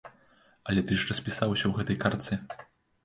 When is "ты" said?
0.91-0.97